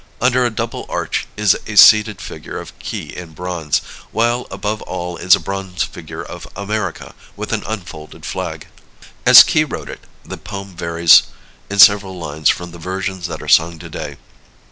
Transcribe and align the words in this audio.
Under 0.19 0.43
a 0.43 0.49
double 0.49 0.87
arch 0.89 1.27
is 1.37 1.55
a 1.67 1.75
seated 1.77 2.21
figure 2.21 2.59
of 2.59 2.73
Key 2.79 3.15
in 3.15 3.33
bronze, 3.33 3.81
while 4.11 4.47
above 4.49 4.81
all 4.81 5.15
is 5.17 5.35
a 5.35 5.39
bronze 5.39 5.83
figure 5.83 6.23
of 6.23 6.47
America, 6.55 7.13
with 7.35 7.53
an 7.53 7.61
unfolded 7.67 8.25
flag. 8.25 8.65
As 9.27 9.43
Key 9.43 9.63
wrote 9.63 9.89
it, 9.91 9.99
the 10.25 10.37
poem 10.37 10.75
varies 10.75 11.21
in 11.69 11.77
several 11.77 12.17
lines 12.17 12.49
from 12.49 12.71
the 12.71 12.79
versions 12.79 13.27
that 13.27 13.43
are 13.43 13.47
sung 13.47 13.77
to 13.77 13.89
day. 13.89 14.17